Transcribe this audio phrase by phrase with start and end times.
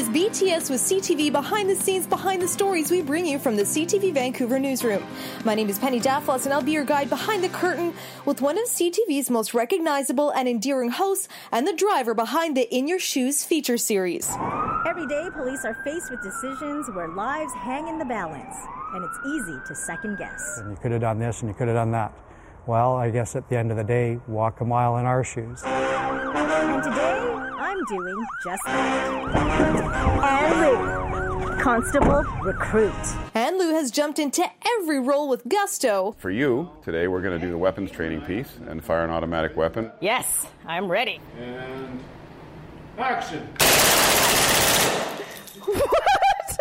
[0.00, 3.64] is BTS with CTV behind the scenes, behind the stories we bring you from the
[3.64, 5.04] CTV Vancouver newsroom.
[5.44, 7.92] My name is Penny Daflos, and I'll be your guide behind the curtain
[8.24, 12.88] with one of CTV's most recognizable and endearing hosts and the driver behind the In
[12.88, 14.30] Your Shoes feature series.
[14.86, 18.56] Every day, police are faced with decisions where lives hang in the balance,
[18.94, 20.60] and it's easy to second guess.
[20.62, 22.14] And you could have done this and you could have done that.
[22.66, 25.62] Well, I guess at the end of the day, walk a mile in our shoes.
[25.62, 27.29] And today,
[27.80, 29.32] I'm doing just that.
[30.22, 32.92] Anne Lou, Constable Recruit.
[33.34, 34.44] Anne Lou has jumped into
[34.78, 36.14] every role with gusto.
[36.18, 39.56] For you, today we're going to do the weapons training piece and fire an automatic
[39.56, 39.90] weapon.
[40.00, 41.20] Yes, I'm ready.
[41.38, 42.00] And
[42.98, 43.48] action!
[45.60, 46.58] What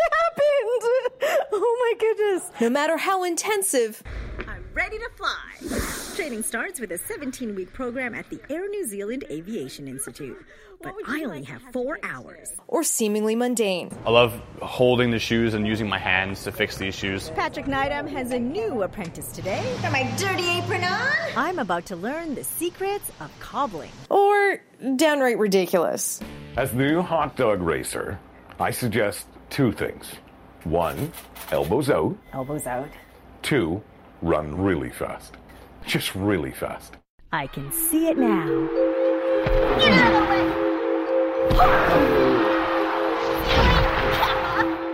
[1.17, 1.47] happened?
[1.51, 2.51] Oh my goodness.
[2.61, 4.03] No matter how intensive,
[4.47, 6.15] I'm ready to fly.
[6.15, 10.37] Training starts with a 17 week program at the Air New Zealand Aviation Institute.
[10.81, 12.53] But I only have four hours.
[12.67, 13.91] or seemingly mundane.
[14.05, 17.29] I love holding the shoes and using my hands to fix these shoes.
[17.31, 19.75] Patrick Neidham has a new apprentice today.
[19.81, 21.11] Got my dirty apron on?
[21.35, 23.91] I'm about to learn the secrets of cobbling.
[24.09, 24.61] Or
[24.95, 26.21] downright ridiculous.
[26.55, 28.17] As the new hot dog racer,
[28.57, 30.05] I suggest two things.
[30.63, 31.11] One,
[31.51, 32.15] elbows out.
[32.31, 32.87] Elbows out.
[33.41, 33.81] Two,
[34.21, 35.35] run really fast.
[35.85, 36.97] Just really fast.
[37.31, 38.45] I can see it now.
[39.77, 40.69] Get out of the way!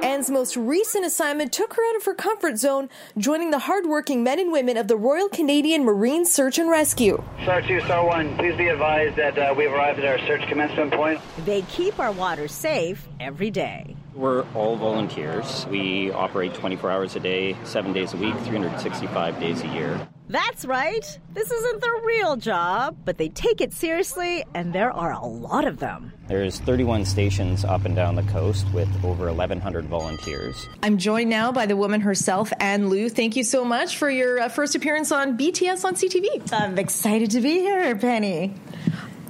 [0.04, 4.40] Anne's most recent assignment took her out of her comfort zone, joining the hardworking men
[4.40, 7.22] and women of the Royal Canadian Marine Search and Rescue.
[7.44, 10.94] Star 2, Star 1, please be advised that uh, we've arrived at our search commencement
[10.94, 11.20] point.
[11.46, 13.96] They keep our water safe every day.
[14.16, 15.68] We're all volunteers.
[15.70, 20.08] We operate 24 hours a day, seven days a week, 365 days a year.
[20.30, 21.20] That's right.
[21.34, 25.68] This isn't their real job, but they take it seriously, and there are a lot
[25.68, 26.14] of them.
[26.28, 30.68] There's 31 stations up and down the coast with over 1,100 volunteers.
[30.82, 33.10] I'm joined now by the woman herself, Anne Lou.
[33.10, 36.54] Thank you so much for your uh, first appearance on BTS on CTV.
[36.54, 38.54] I'm excited to be here, Penny.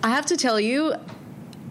[0.03, 0.94] I have to tell you,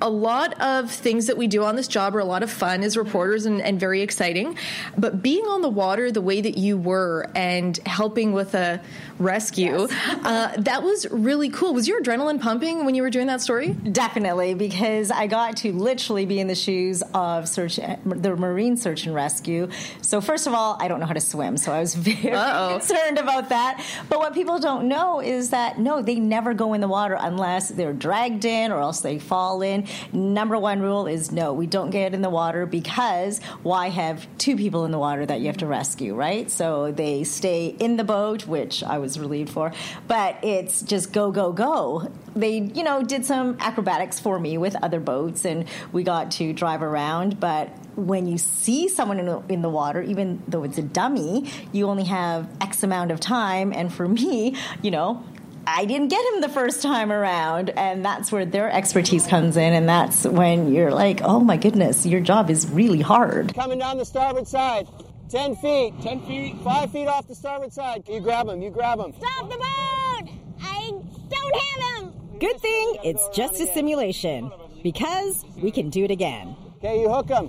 [0.05, 2.83] a lot of things that we do on this job are a lot of fun
[2.83, 4.59] as reporters and, and very exciting.
[4.99, 8.83] But being on the water the way that you were and helping with a
[9.19, 9.89] rescue,
[10.23, 11.73] uh, that was really cool.
[11.73, 13.71] Was your adrenaline pumping when you were doing that story?
[13.71, 19.07] Definitely, because I got to literally be in the shoes of search, the Marine Search
[19.07, 19.71] and Rescue.
[20.03, 22.79] So first of all, I don't know how to swim, so I was very Uh-oh.
[22.79, 23.83] concerned about that.
[24.11, 27.71] But what people don't know is that no, they never go in the water unless
[27.71, 29.87] they're dragged in or else they fall in.
[30.13, 34.57] Number one rule is no, we don't get in the water because why have two
[34.57, 36.51] people in the water that you have to rescue, right?
[36.51, 39.73] So they stay in the boat, which I was relieved for,
[40.09, 42.11] but it's just go, go, go.
[42.37, 46.53] They, you know, did some acrobatics for me with other boats and we got to
[46.53, 50.79] drive around, but when you see someone in the, in the water, even though it's
[50.79, 53.73] a dummy, you only have X amount of time.
[53.73, 55.25] And for me, you know,
[55.67, 57.71] I didn't get him the first time around.
[57.71, 59.73] And that's where their expertise comes in.
[59.73, 63.55] And that's when you're like, oh my goodness, your job is really hard.
[63.55, 64.87] Coming down the starboard side.
[65.31, 65.95] 10 feet.
[66.03, 66.57] 10 feet.
[66.63, 68.05] 5 feet off the starboard side.
[68.09, 68.63] You grab him.
[68.63, 69.13] You grab him.
[69.19, 70.31] Stop the boat!
[70.63, 70.91] I
[71.29, 72.13] don't have him!
[72.39, 74.51] Good thing it's just a simulation
[74.83, 76.57] because we can do it again.
[76.79, 77.49] Okay, you hook him.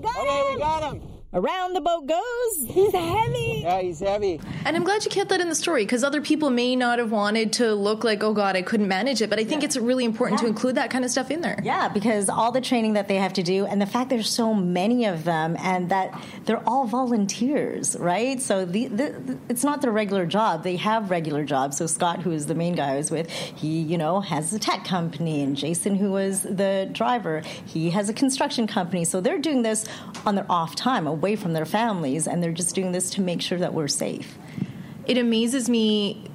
[0.00, 1.07] Got Okay, we got him.
[1.30, 2.74] Around the boat goes.
[2.74, 3.60] He's heavy!
[3.62, 4.40] Yeah, he's heavy.
[4.64, 7.12] And I'm glad you kept that in the story because other people may not have
[7.12, 9.28] wanted to look like, oh God, I couldn't manage it.
[9.28, 11.60] But I think it's really important to include that kind of stuff in there.
[11.62, 14.54] Yeah, because all the training that they have to do, and the fact there's so
[14.54, 18.40] many of them, and that they're all volunteers, right?
[18.40, 20.64] So the, the, the- it's not their regular job.
[20.64, 21.76] They have regular jobs.
[21.76, 24.58] So Scott, who is the main guy I was with, he you know has a
[24.58, 29.04] tech company, and Jason, who was the driver, he has a construction company.
[29.04, 29.84] So they're doing this
[30.24, 33.42] on their off time, away from their families, and they're just doing this to make
[33.42, 34.38] sure that we're safe.
[35.06, 36.28] It amazes me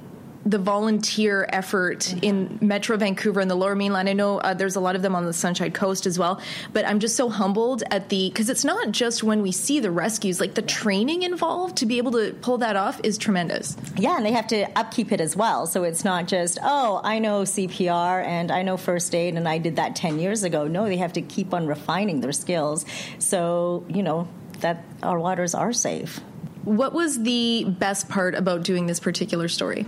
[0.46, 4.08] the volunteer effort in Metro Vancouver and the Lower Mainland.
[4.08, 6.40] I know uh, there's a lot of them on the Sunshine Coast as well,
[6.72, 9.90] but I'm just so humbled at the because it's not just when we see the
[9.90, 13.76] rescues, like the training involved to be able to pull that off is tremendous.
[13.96, 15.66] Yeah, and they have to upkeep it as well.
[15.66, 19.58] So it's not just, oh, I know CPR and I know first aid and I
[19.58, 20.66] did that 10 years ago.
[20.66, 22.84] No, they have to keep on refining their skills.
[23.18, 24.28] So, you know,
[24.60, 26.20] that our waters are safe.
[26.64, 29.86] What was the best part about doing this particular story?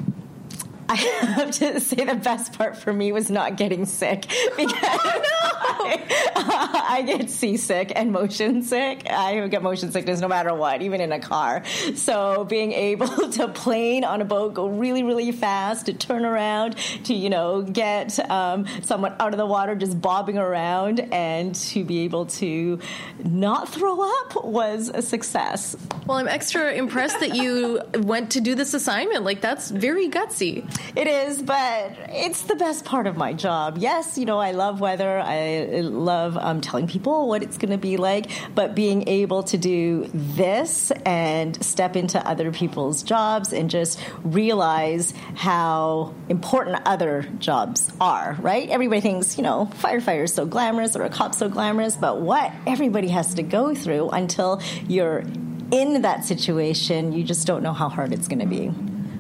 [0.88, 4.22] I have to say the best part for me was not getting sick
[4.56, 6.32] because I,
[6.88, 9.10] I, get seasick and motion sick.
[9.10, 11.64] I get motion sickness no matter what, even in a car.
[11.96, 16.76] So being able to plane on a boat, go really, really fast, to turn around,
[17.04, 21.84] to you know get um, someone out of the water just bobbing around, and to
[21.84, 22.78] be able to
[23.24, 25.74] not throw up was a success.
[26.06, 29.24] Well, I'm extra impressed that you went to do this assignment.
[29.24, 30.64] Like that's very gutsy.
[30.94, 33.78] It is, but it's the best part of my job.
[33.78, 35.18] Yes, you know I love weather.
[35.18, 39.58] I love um, telling people what it's going to be like, but being able to
[39.58, 47.92] do this and step into other people's jobs and just realize how important other jobs
[48.00, 48.68] are, right?
[48.68, 53.08] Everybody thinks, you know, firefighter's so glamorous or a cop's so glamorous, but what everybody
[53.08, 55.24] has to go through until you're
[55.70, 58.72] in that situation, you just don't know how hard it's going to be.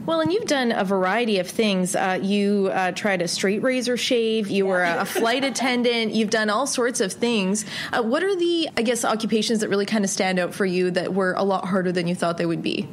[0.06, 1.96] Well, and you've done a variety of things.
[1.96, 4.48] Uh, you uh, tried a straight razor shave.
[4.48, 6.14] You were a, a flight attendant.
[6.14, 7.64] You've done all sorts of things.
[7.92, 10.92] Uh, what are the, I guess, occupations that really kind of stand out for you
[10.92, 12.88] that were a lot harder than you thought they would be?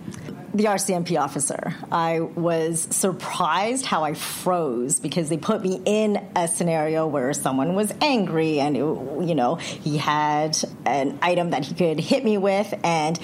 [0.53, 1.73] the RCMP officer.
[1.91, 7.73] I was surprised how I froze because they put me in a scenario where someone
[7.73, 12.71] was angry and, you know, he had an item that he could hit me with
[12.83, 13.19] and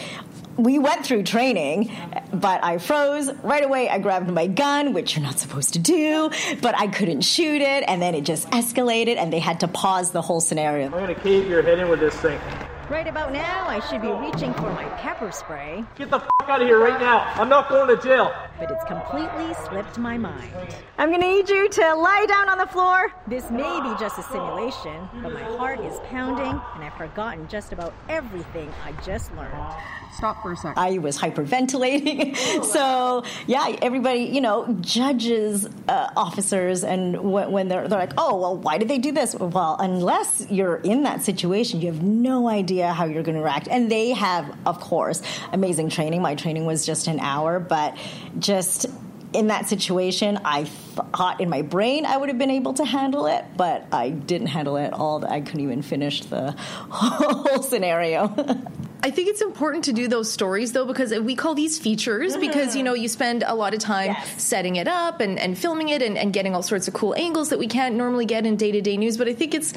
[0.60, 1.90] we went through training,
[2.34, 3.90] but I froze right away.
[3.90, 6.30] I grabbed my gun, which you're not supposed to do,
[6.62, 10.12] but I couldn't shoot it, and then it just escalated, and they had to pause
[10.12, 10.86] the whole scenario.
[10.86, 12.40] I'm gonna keep your head in with this thing.
[12.90, 15.86] Right about now, I should be reaching for my pepper spray.
[15.96, 17.20] Get the f out of here right now.
[17.36, 18.34] I'm not going to jail.
[18.58, 20.52] But it's completely slipped my mind.
[20.98, 23.14] I'm going to need you to lie down on the floor.
[23.28, 27.72] This may be just a simulation, but my heart is pounding and I've forgotten just
[27.72, 29.76] about everything I just learned.
[30.14, 30.80] Stop for a second.
[30.80, 32.36] I was hyperventilating.
[32.66, 38.36] so, yeah, everybody, you know, judges uh, officers, and when, when they're, they're like, oh,
[38.36, 39.36] well, why did they do this?
[39.36, 43.68] Well, unless you're in that situation, you have no idea how you're going to react.
[43.68, 45.22] And they have, of course,
[45.52, 46.22] amazing training.
[46.22, 47.98] My training was just an hour, but
[48.40, 48.88] just
[49.34, 53.28] in that situation, I thought in my brain I would have been able to handle
[53.28, 55.24] it, but I didn't handle it at all.
[55.26, 58.28] I couldn't even finish the whole scenario.
[59.02, 62.42] I think it's important to do those stories though because we call these features mm-hmm.
[62.42, 64.42] because you know you spend a lot of time yes.
[64.42, 67.50] setting it up and, and filming it and, and, getting all sorts of cool angles
[67.50, 69.18] that we can't normally get in day to day news.
[69.18, 69.74] But I think it's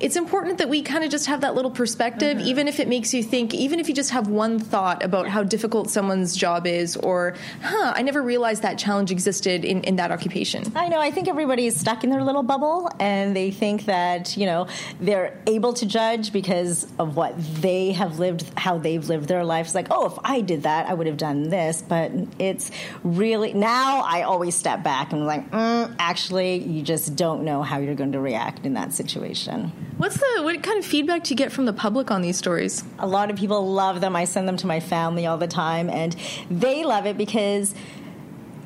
[0.00, 2.46] it's important that we kind of just have that little perspective, mm-hmm.
[2.46, 5.42] even if it makes you think, even if you just have one thought about how
[5.42, 10.10] difficult someone's job is, or, huh, I never realized that challenge existed in, in that
[10.10, 10.72] occupation.
[10.74, 11.00] I know.
[11.00, 14.66] I think everybody is stuck in their little bubble and they think that, you know,
[15.00, 19.74] they're able to judge because of what they have lived, how they've lived their lives.
[19.74, 21.82] Like, oh, if I did that, I would have done this.
[21.82, 22.70] But it's
[23.02, 27.62] really, now I always step back and I'm like, mm, actually, you just don't know
[27.62, 29.72] how you're going to react in that situation.
[30.04, 32.84] What's the what kind of feedback do you get from the public on these stories?
[32.98, 34.14] A lot of people love them.
[34.14, 36.14] I send them to my family all the time, and
[36.50, 37.74] they love it because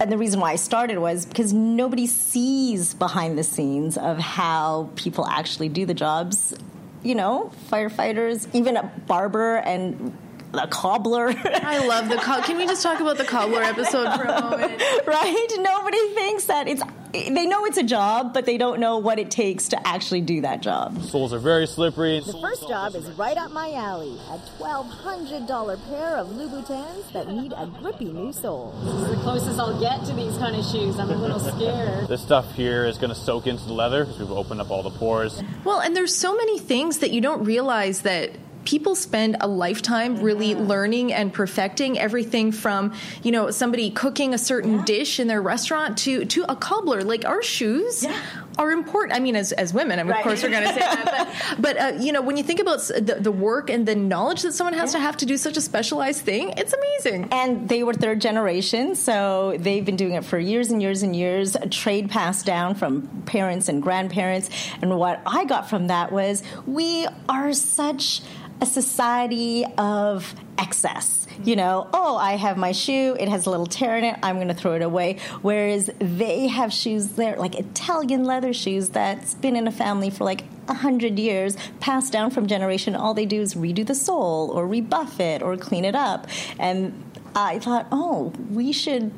[0.00, 4.90] and the reason why I started was because nobody sees behind the scenes of how
[4.96, 6.56] people actually do the jobs.
[7.04, 10.18] You know, firefighters, even a barber and
[10.54, 11.28] a cobbler.
[11.36, 12.44] I love the cobbler.
[12.44, 14.82] Can we just talk about the cobbler episode for a moment?
[15.06, 15.48] right?
[15.58, 16.82] Nobody thinks that it's.
[17.10, 20.42] They know it's a job, but they don't know what it takes to actually do
[20.42, 21.00] that job.
[21.04, 22.20] Soles are very slippery.
[22.20, 24.18] The first job is right up my alley.
[24.28, 28.74] A $1,200 pair of Louboutins that need a grippy new sole.
[28.84, 30.98] This is the closest I'll get to these kind of shoes.
[30.98, 32.08] I'm a little scared.
[32.08, 34.82] This stuff here is going to soak into the leather because we've opened up all
[34.82, 35.42] the pores.
[35.64, 38.32] Well, and there's so many things that you don't realize that
[38.68, 40.64] people spend a lifetime really mm-hmm.
[40.64, 44.84] learning and perfecting everything from you know somebody cooking a certain yeah.
[44.84, 48.20] dish in their restaurant to to a cobbler like our shoes yeah.
[48.58, 50.18] Are important i mean as, as women I mean, right.
[50.18, 52.60] of course we're going to say that but, but uh, you know when you think
[52.60, 54.98] about the, the, work and the knowledge that someone has yeah.
[54.98, 58.94] to have to do such a specialized thing it's amazing and they were third generation
[58.94, 62.74] so they've been doing it for years and years and years a trade passed down
[62.74, 64.50] from parents and grandparents
[64.82, 68.22] and what i got from that was we are such
[68.60, 71.26] a society of excess.
[71.44, 74.36] You know, oh, I have my shoe, it has a little tear in it, I'm
[74.36, 75.18] going to throw it away.
[75.40, 80.24] Whereas they have shoes there, like Italian leather shoes that's been in a family for
[80.24, 82.94] like a hundred years, passed down from generation.
[82.94, 86.26] All they do is redo the sole or rebuff it or clean it up.
[86.58, 89.12] And I thought, oh, we should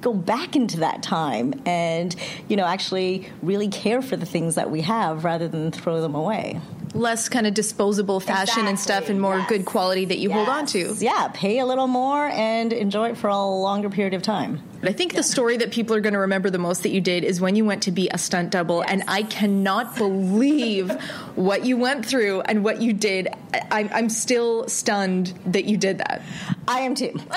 [0.00, 2.14] go back into that time and
[2.48, 6.14] you know actually really care for the things that we have rather than throw them
[6.14, 6.60] away
[6.94, 10.66] less kind of disposable fashion and stuff and more good quality that you hold on
[10.66, 10.94] to.
[10.98, 14.62] Yeah, pay a little more and enjoy it for a longer period of time.
[14.80, 17.00] But I think the story that people are going to remember the most that you
[17.00, 20.90] did is when you went to be a stunt double, and I cannot believe
[21.34, 23.28] what you went through and what you did.
[23.52, 26.22] I, I'm still stunned that you did that.
[26.68, 27.18] I am too.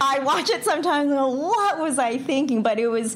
[0.00, 2.62] I watch it sometimes and what was I thinking?
[2.62, 3.14] But it was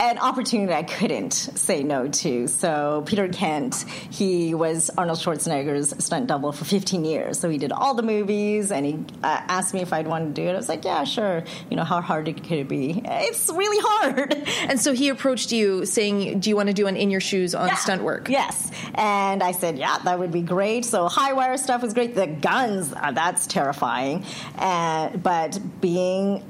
[0.00, 2.46] an opportunity I couldn't say no to.
[2.46, 7.38] So Peter Kent, he was Arnold Schwarzenegger's stunt double for 15 years.
[7.38, 10.42] So he did all the movies, and he uh, asked me if I'd want to
[10.42, 10.52] do it.
[10.52, 11.42] I was like, yeah, sure.
[11.70, 13.02] You know, how hard it could it be?
[13.04, 14.34] It's really hard.
[14.68, 17.54] And so he approached you saying, "Do you want to do an in your shoes
[17.54, 17.74] on Yeah.
[17.76, 18.70] stunt work?" Yes.
[18.94, 20.84] And I said, yeah, that would be great.
[20.84, 22.14] So high wire stuff was great.
[22.14, 24.24] The guns, uh, that's terrifying.
[24.58, 26.42] And, but being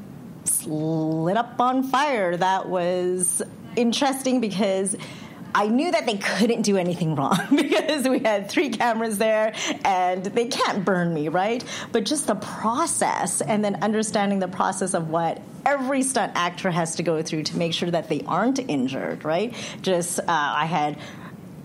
[0.68, 3.42] lit up on fire, that was
[3.76, 4.96] interesting because
[5.54, 10.24] I knew that they couldn't do anything wrong because we had three cameras there and
[10.24, 11.64] they can't burn me, right?
[11.90, 16.96] But just the process and then understanding the process of what every stunt actor has
[16.96, 19.54] to go through to make sure that they aren't injured, right?
[19.82, 20.98] Just, uh, I had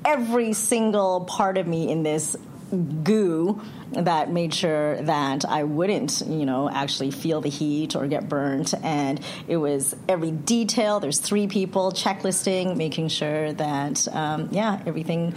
[0.06, 2.36] every single part of me in this
[2.74, 3.62] goo
[3.92, 8.74] that made sure that I wouldn't, you know, actually feel the heat or get burnt.
[8.84, 11.00] And it was every detail.
[11.00, 15.36] There's three people checklisting, making sure that, um, yeah, everything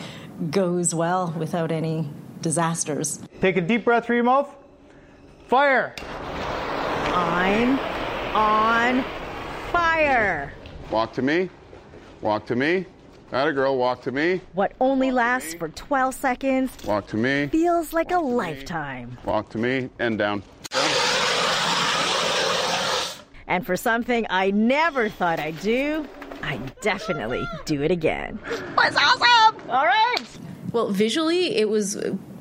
[0.51, 2.09] goes well without any
[2.41, 3.21] disasters.
[3.41, 4.55] Take a deep breath through your mouth.
[5.49, 5.95] Fire.
[7.15, 7.79] I'm
[8.35, 9.05] on
[9.73, 10.53] fire.
[10.91, 11.51] Walk to me.
[12.21, 12.87] Walk to me.
[13.31, 13.77] That a girl.
[13.77, 14.41] Walk to me.
[14.55, 17.49] What only lasts for 12 seconds Walk to me.
[17.49, 19.19] feels like a lifetime.
[19.25, 19.91] Walk to me.
[19.99, 20.43] And down.
[23.49, 26.07] And for something I never thought I'd do,
[26.43, 28.39] I definitely do it again.
[28.77, 29.71] Was awesome!
[29.71, 30.25] All right.
[30.73, 31.97] Well, visually, it was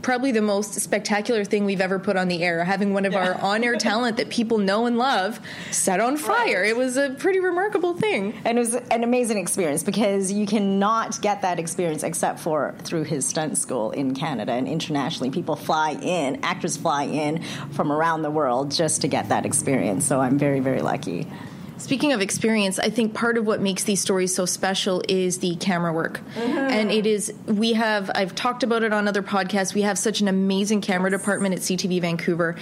[0.05, 2.63] probably the most spectacular thing we've ever put on the air.
[2.63, 5.39] Having one of our on-air talent that people know and love
[5.71, 6.63] set on fire.
[6.63, 8.39] It was a pretty remarkable thing.
[8.45, 13.05] And it was an amazing experience because you cannot get that experience except for through
[13.05, 15.31] his stunt school in Canada and internationally.
[15.31, 20.05] People fly in, actors fly in from around the world just to get that experience.
[20.05, 21.25] So I'm very, very lucky.
[21.85, 25.55] Speaking of experience, I think part of what makes these stories so special is the
[25.57, 26.19] camera work.
[26.33, 26.57] Mm-hmm.
[26.57, 30.19] And it is, we have, I've talked about it on other podcasts, we have such
[30.19, 32.55] an amazing camera department at CTV Vancouver.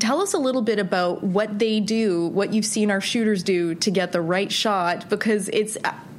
[0.00, 3.74] Tell us a little bit about what they do, what you've seen our shooters do
[3.76, 5.78] to get the right shot, because it's,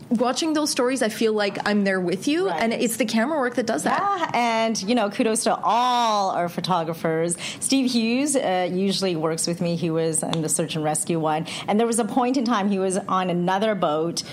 [0.09, 3.55] watching those stories, I feel like I'm there with you, and it's the camera work
[3.55, 3.99] that does that.
[3.99, 7.37] Yeah, and you know, kudos to all our photographers.
[7.59, 9.75] Steve Hughes uh, usually works with me.
[9.75, 12.69] He was in the search and rescue one, and there was a point in time
[12.69, 14.23] he was on another boat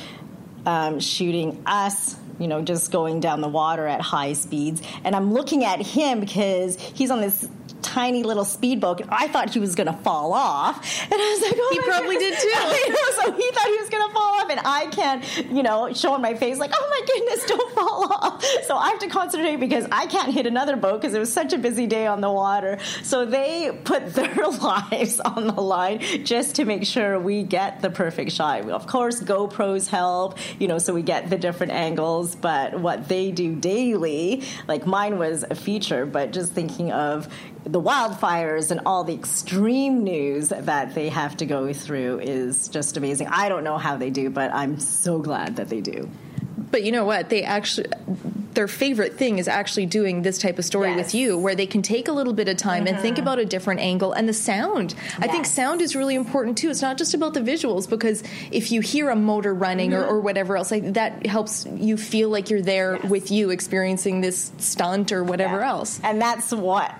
[0.64, 2.16] um, shooting us.
[2.38, 6.20] You know, just going down the water at high speeds, and I'm looking at him
[6.20, 7.48] because he's on this
[7.82, 9.00] tiny little speedboat.
[9.00, 11.78] and I thought he was going to fall off, and I was like, oh He
[11.80, 12.42] probably goodness.
[12.42, 12.56] did too.
[12.86, 15.92] Know, so he thought he was going to fall off, and I can't, you know,
[15.92, 18.44] show on my face like, oh my goodness, don't fall off.
[18.66, 21.52] So I have to concentrate because I can't hit another boat because it was such
[21.52, 22.78] a busy day on the water.
[23.02, 27.90] So they put their lives on the line just to make sure we get the
[27.90, 28.68] perfect shot.
[28.70, 32.34] Of course, GoPros help, you know, so we get the different angles.
[32.34, 37.28] But what they do daily, like mine was a feature, but just thinking of
[37.66, 42.96] the wildfires and all the extreme news that they have to go through is just
[42.96, 43.26] amazing.
[43.26, 46.08] I don't know how they do, but I'm so glad that they do.
[46.70, 47.28] But you know what?
[47.28, 47.88] They actually,
[48.54, 51.82] their favorite thing is actually doing this type of story with you, where they can
[51.82, 53.22] take a little bit of time and think mm-hmm.
[53.22, 54.94] about a different angle and the sound.
[55.18, 56.70] I think sound is really important too.
[56.70, 60.14] It's not just about the visuals because if you hear a motor running or, mm-hmm.
[60.14, 64.52] or whatever else, like that helps you feel like you're there with you experiencing this
[64.58, 66.00] stunt or whatever else.
[66.02, 66.94] And that's what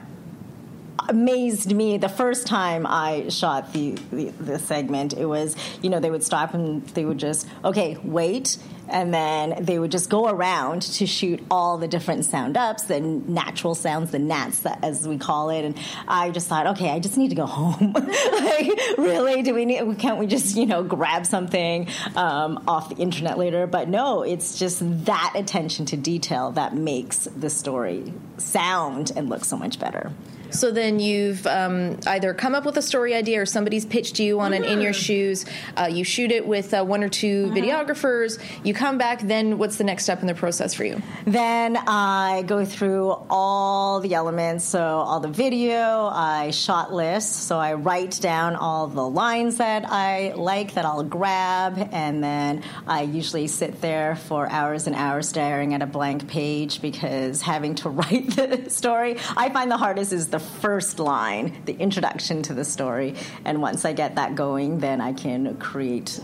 [1.08, 5.12] amazed me the first time I shot the, the the segment.
[5.12, 8.58] It was you know they would stop and they would just okay wait.
[8.88, 13.00] And then they would just go around to shoot all the different sound ups, the
[13.00, 15.64] natural sounds, the nats, that- as we call it.
[15.64, 15.76] And
[16.06, 17.92] I just thought, okay, I just need to go home.
[17.92, 19.42] like, really?
[19.42, 19.98] Do we need?
[19.98, 23.66] Can't we just you know grab something um, off the internet later?
[23.66, 29.44] But no, it's just that attention to detail that makes the story sound and look
[29.44, 30.12] so much better.
[30.50, 34.38] So then you've um, either come up with a story idea or somebody's pitched you
[34.38, 35.44] on an in your shoes.
[35.76, 38.38] Uh, you shoot it with uh, one or 2 videographers.
[38.64, 39.20] You come back.
[39.20, 41.02] Then what's the next step in the process for you?
[41.26, 47.58] Then I go through all the elements, so all the video, I shot lists, so
[47.58, 53.02] I write down all the lines that I like that I'll grab, and then I
[53.02, 57.88] usually sit there for hours and hours staring at a blank page because having to
[57.96, 62.64] write the story, I find the hardest is the first line, the introduction to the
[62.64, 63.14] story,
[63.44, 66.20] and once I get that going, then I can create,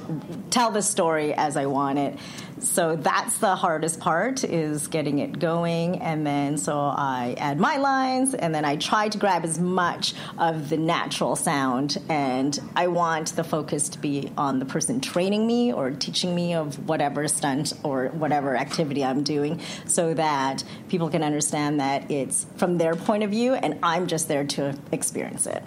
[0.50, 2.18] tell the story as I want it.
[2.58, 7.76] So that's the hardest part is getting it going, and then so I add my
[7.76, 12.86] lines, and then I try to grab as much of the natural sound, and I
[12.86, 17.26] want the focus to be on the person training me or teaching me of whatever
[17.28, 22.94] stunt or whatever activity I'm doing, so that people can understand that it's from their
[22.94, 25.62] point of view, and I'm just there to experience it.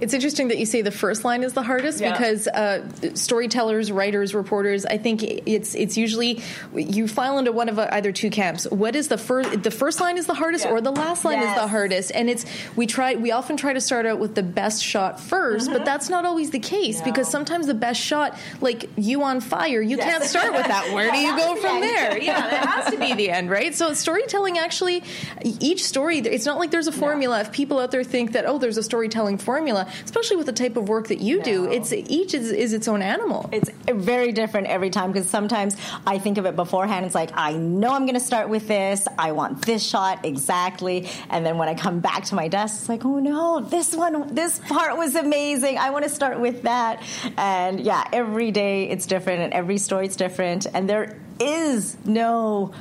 [0.00, 2.12] It's interesting that you say the first line is the hardest Yeah.
[2.12, 4.86] because uh, storytellers, writers, reporters.
[4.86, 6.42] I think it's it's usually
[6.74, 8.66] you file into one of uh, either two camps.
[8.70, 9.62] What is the first?
[9.62, 12.12] The first line is the hardest, or the last line is the hardest.
[12.14, 12.44] And it's
[12.76, 16.08] we try we often try to start out with the best shot 1st but that's
[16.08, 20.24] not always the case because sometimes the best shot, like you on fire, you can't
[20.24, 20.92] start with that.
[20.94, 22.18] Where do you go from there?
[22.18, 23.74] Yeah, that has to be the end, right?
[23.74, 25.02] So storytelling actually,
[25.42, 27.40] each story, it's not like there's a formula.
[27.40, 30.76] If people out there think that oh, there's a storytelling formula, especially with the type
[30.76, 33.48] of work that you do, it's each is, is its own animal.
[33.52, 35.76] It's very different every time because sometimes
[36.06, 37.06] I think of it beforehand.
[37.06, 39.06] It's like, I know I'm going to start with this.
[39.18, 41.08] I want this shot exactly.
[41.30, 44.34] And then when I come back to my desk, it's like, oh no, this one,
[44.34, 45.78] this part was amazing.
[45.78, 47.02] I want to start with that.
[47.36, 50.66] And yeah, every day it's different and every story is different.
[50.72, 52.72] And there is no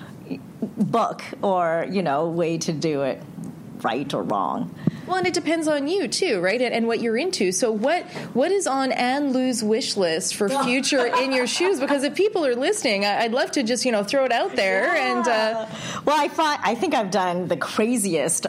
[0.62, 3.22] book or, you know, way to do it
[3.84, 4.74] right or wrong.
[5.08, 6.62] Well, and it depends on you too, right?
[6.62, 7.54] And, and what you're into.
[7.54, 8.04] So, what
[8.34, 11.80] what is on Anne Lou's wish list for future in your shoes?
[11.80, 14.56] Because if people are listening, I, I'd love to just you know throw it out
[14.56, 14.94] there.
[14.96, 15.66] And uh,
[16.06, 18.48] well, I find I think I've done the craziest.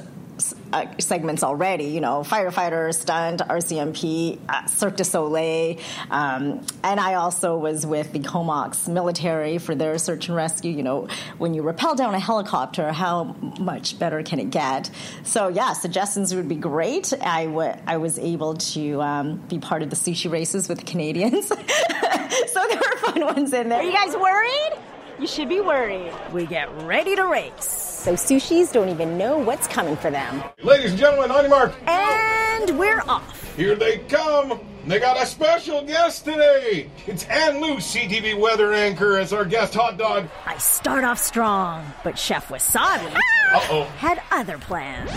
[0.73, 5.78] Uh, segments already, you know, firefighter, stunt, RCMP, uh, Cirque du Soleil,
[6.11, 10.71] um, and I also was with the Comox military for their search and rescue.
[10.71, 14.90] You know, when you rappel down a helicopter, how much better can it get?
[15.25, 17.12] So yeah, suggestions would be great.
[17.21, 17.47] I
[17.87, 21.54] I was able to um, be part of the sushi races with the Canadians, so
[21.57, 23.80] there were fun ones in there.
[23.80, 24.78] Are you guys worried?
[25.18, 26.12] You should be worried.
[26.33, 27.88] We get ready to race.
[27.99, 30.45] So sushis don't even know what's coming for them.
[30.62, 31.75] Ladies and gentlemen, on your mark.
[31.88, 33.38] And we're off.
[33.59, 34.61] Here they come.
[34.87, 36.88] They got a special guest today.
[37.09, 40.29] It's Anne Lou, CTV weather anchor, as our guest hot dog.
[40.47, 43.12] I start off strong, but Chef Wasabi
[43.53, 43.83] Uh-oh.
[43.99, 45.11] had other plans.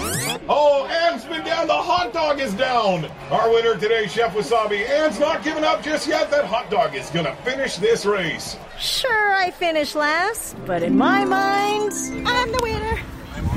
[0.50, 1.68] Oh, Anne's been down.
[1.68, 3.06] The hot dog is down.
[3.30, 4.90] Our winner today, Chef Wasabi.
[4.90, 6.32] Anne's not giving up just yet.
[6.32, 8.58] That hot dog is going to finish this race.
[8.80, 11.92] Sure, I finished last, but in my mind,
[12.28, 13.00] I'm the winner.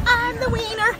[0.07, 0.97] I'm the wiener.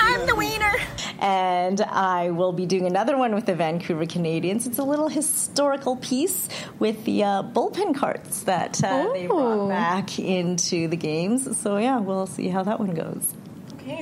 [0.00, 0.72] I'm the wiener.
[1.20, 4.66] and I will be doing another one with the Vancouver Canadians.
[4.66, 10.18] It's a little historical piece with the uh, bullpen carts that uh, they brought back
[10.18, 11.58] into the games.
[11.58, 13.34] So yeah, we'll see how that one goes.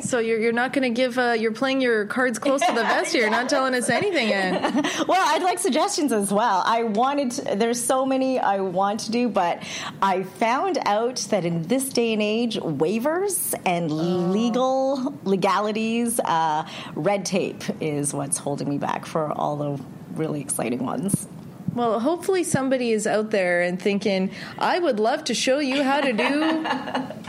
[0.02, 2.82] So you're you're not going to give uh, you're playing your cards close to the
[2.82, 3.22] vest here.
[3.22, 4.62] You're not telling us anything yet.
[5.08, 6.62] well, I'd like suggestions as well.
[6.64, 9.62] I wanted, to, there's so many I want to do, but
[10.00, 13.90] I found out that in this day and age, waivers and
[14.32, 19.82] legal legalities, uh, red tape is what's holding me back for all the
[20.14, 21.26] really exciting ones.
[21.74, 26.00] Well, hopefully somebody is out there and thinking, I would love to show you how
[26.00, 26.66] to do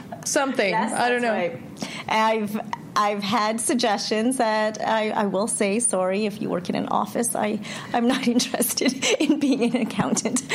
[0.26, 0.74] something.
[0.74, 1.32] I don't know.
[1.32, 1.62] right.
[2.08, 2.60] I've
[2.96, 7.36] I've had suggestions that I, I will say sorry if you work in an office.
[7.36, 7.60] I
[7.94, 10.44] I'm not interested in being an accountant.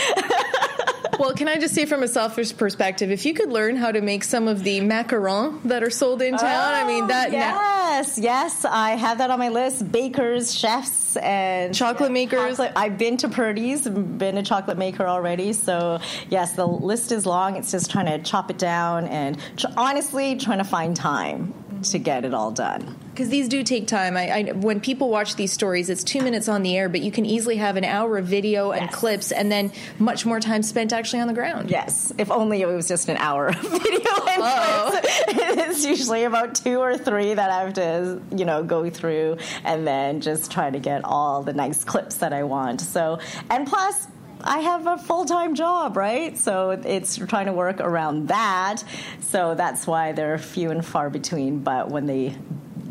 [1.19, 4.01] Well, can I just say from a selfish perspective, if you could learn how to
[4.01, 7.29] make some of the macarons that are sold in town, I mean that.
[7.29, 9.91] Oh, yes, yes, yes, I have that on my list.
[9.93, 12.57] Bakers, chefs, and Chocolate makers.
[12.57, 15.53] chocolate- I've been to Purdy's, been a chocolate maker already.
[15.53, 17.55] So yes, the list is long.
[17.57, 21.55] It's just trying to chop it down and tr- honestly trying to find time
[21.93, 22.99] to get it all done.
[23.11, 24.17] Because these do take time.
[24.17, 27.13] I, I, when people watch these stories, it's two minutes on the air, but you
[27.13, 30.93] can easily have an hour of video and clips, and then much more time spent
[30.93, 31.71] actually on the ground.
[31.71, 35.09] Yes, if only it was just an hour of video and clips.
[35.75, 39.87] It's usually about two or three that I have to, you know, go through and
[39.87, 42.81] then just try to get all the nice clips that I want.
[42.81, 43.19] So,
[43.51, 44.07] and plus,
[44.47, 46.37] I have a full time job, right?
[46.37, 48.85] So it's trying to work around that.
[49.21, 51.61] So that's why they're few and far between.
[51.61, 52.37] But when they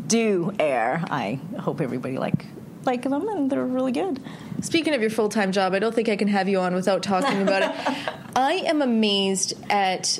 [0.08, 2.46] do air, I hope everybody like
[2.84, 4.20] like them and they're really good.
[4.60, 7.02] Speaking of your full time job, I don't think I can have you on without
[7.02, 8.08] talking about it.
[8.36, 10.18] I am amazed at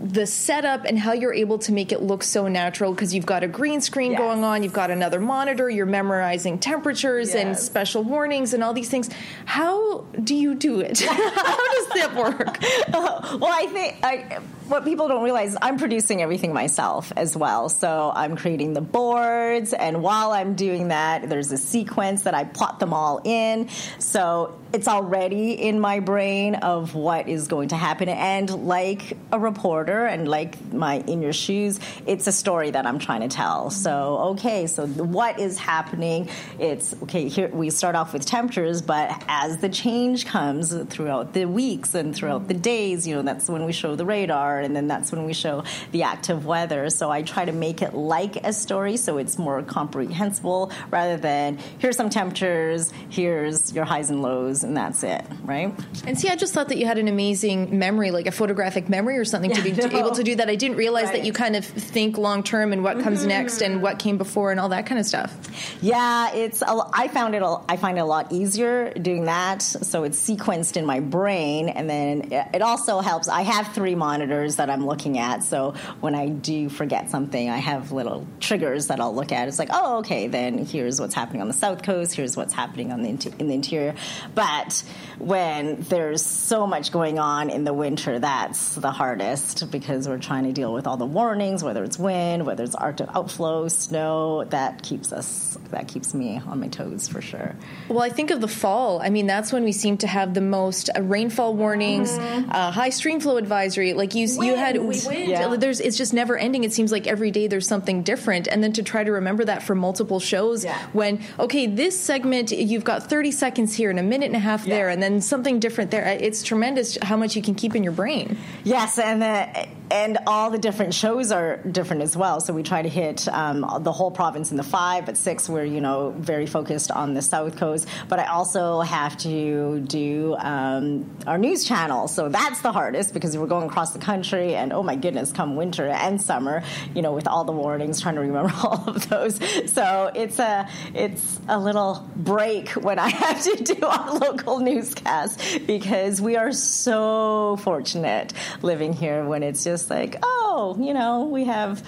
[0.00, 3.42] the setup and how you're able to make it look so natural because you've got
[3.42, 4.20] a green screen Yes.
[4.20, 8.88] going on, you've got another monitor, you're memorizing temperatures and special warnings and all these
[8.88, 9.10] things.
[9.44, 11.00] How do you do it?
[11.00, 12.58] how does that work?
[12.92, 17.68] well, I think I, what people don't realize is I'm producing everything myself as well.
[17.68, 22.44] So I'm creating the boards, and while I'm doing that, there's a sequence that I
[22.44, 23.68] plot them all in.
[23.98, 28.08] So it's already in my brain of what is going to happen.
[28.08, 32.98] And like a reporter, and like my in your shoes, it's a story that I'm
[32.98, 33.70] trying to tell.
[33.70, 36.28] So okay, so what is happening?
[36.58, 37.28] It's okay.
[37.28, 42.14] Here we start off with temperatures, but as the change comes throughout the weeks and
[42.14, 45.24] throughout the days, you know, that's when we show the radar, and then that's when
[45.24, 46.90] we show the active weather.
[46.90, 51.58] So I try to make it like a story, so it's more comprehensible rather than
[51.78, 55.74] here's some temperatures, here's your highs and lows, and that's it, right?
[56.06, 59.18] And see, I just thought that you had an amazing memory, like a photographic memory
[59.18, 59.98] or something, to be no.
[59.98, 60.48] able to do that.
[60.48, 63.28] I didn't realize that you kind of think long term and what comes mm-hmm.
[63.28, 65.34] next and what came before and all that kind of stuff.
[65.80, 66.62] Yeah, it's.
[66.62, 67.42] A, I found it.
[67.42, 69.62] A, I find it a lot easier doing that.
[69.62, 73.28] So it's sequenced in my brain, and then it also helps.
[73.28, 77.58] I have three monitors that I'm looking at, so when I do forget something, I
[77.58, 79.48] have little triggers that I'll look at.
[79.48, 82.14] It's like, oh, okay, then here's what's happening on the south coast.
[82.14, 83.94] Here's what's happening on the inter- in the interior.
[84.34, 84.82] But
[85.18, 90.44] when there's so much going on in the winter, that's the hardest because we're trying
[90.44, 94.44] to deal with all the warnings, whether it's wind, whether it's Arctic outflow, snow.
[94.44, 97.56] That keeps us, that keeps me on my toes for sure.
[97.88, 99.00] Well, I think of the fall.
[99.00, 103.20] I mean, that's when we seem to have the most rainfall warnings, uh, high stream
[103.20, 103.92] flow advisory.
[103.94, 105.04] Like you, you had, Wind.
[105.06, 105.28] wind.
[105.28, 105.56] Yeah.
[105.56, 106.64] There's, it's just never ending.
[106.64, 109.62] It seems like every day there's something different, and then to try to remember that
[109.62, 110.64] for multiple shows.
[110.92, 114.64] When okay, this segment you've got 30 seconds here and a minute and a half
[114.64, 116.04] there, and then something different there.
[116.04, 118.38] It's tremendous how much you can keep in your brain.
[118.64, 122.40] Yes, and the, and all the different shows are different as well.
[122.40, 125.64] So we try to hit um, the whole province in the five, but six we're
[125.64, 127.88] you know very focused on the south coast.
[128.08, 133.36] But I also have to do um, our news channel, so that's the hardest because
[133.36, 136.62] we're going across the country, and oh my goodness, come winter and summer,
[136.94, 139.40] you know, with all the warnings, trying to remember all of those.
[139.72, 145.66] So it's a it's a little break when I have to do our local newscast
[145.66, 151.44] because we are so fortunate living here when it's just like, oh, you know, we
[151.44, 151.82] have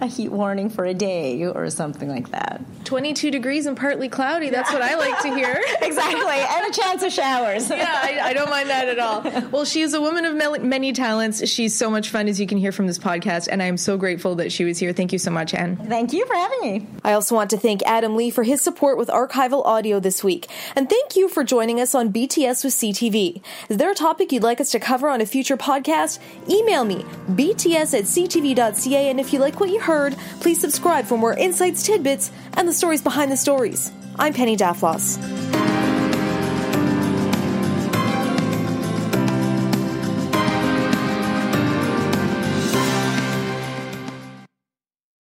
[0.00, 2.60] a heat warning for a day or something like that.
[2.84, 4.50] 22 degrees and partly cloudy.
[4.50, 5.60] That's what I like to hear.
[5.82, 7.68] exactly, and a chance of showers.
[7.70, 9.22] yeah, I, I don't mind that at all.
[9.50, 11.46] Well, she is a woman of many talents.
[11.48, 13.96] She's so much fun, as you can hear from this podcast, and I am so
[13.96, 14.92] grateful that she was here.
[14.92, 15.76] Thank you so much, Anne.
[15.76, 16.86] Thank you for having me.
[17.04, 20.48] I also want to thank Adam Lee for his support with archival audio this week.
[20.76, 23.42] And thank you for joining us on BTS with CTV.
[23.68, 26.18] Is there a topic you'd like us to cover on a future podcast?
[26.48, 31.16] Email me, bts at ctv.ca, and if you like what you heard, please subscribe for
[31.16, 33.92] more insights, tidbits, and the stories behind the stories.
[34.18, 35.75] I'm Penny Daflos.